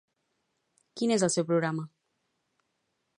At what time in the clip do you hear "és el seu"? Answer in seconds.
1.17-1.47